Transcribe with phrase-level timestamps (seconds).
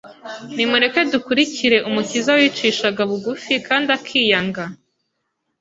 [0.55, 4.63] Nimureke dukurikire Umukiza wicishaga bugufi kandi akiyanga.